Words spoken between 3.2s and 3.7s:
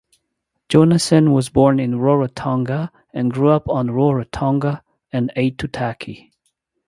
grew up